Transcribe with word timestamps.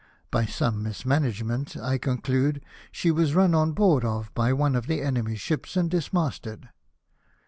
By 0.31 0.45
some 0.47 0.81
mis 0.81 1.05
management, 1.05 1.77
I 1.77 1.99
conclude, 1.99 2.65
she 2.91 3.11
was 3.11 3.35
run 3.35 3.53
on 3.53 3.73
board 3.73 4.03
of 4.03 4.33
by 4.33 4.51
one 4.51 4.75
of 4.75 4.87
the 4.87 4.99
enemy's 5.03 5.41
ships, 5.41 5.77
and 5.77 5.91
dismasted. 5.91 6.69